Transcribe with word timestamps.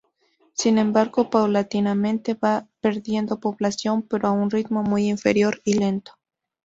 Sin 0.53 0.79
embargo, 0.79 1.29
paulatinamente 1.29 2.33
va 2.33 2.67
perdiendo 2.79 3.39
población, 3.39 4.01
pero 4.01 4.29
a 4.29 4.31
un 4.31 4.49
ritmo 4.49 4.81
muy 4.81 5.07
inferior 5.07 5.61
y 5.63 5.73
lento. 5.75 6.13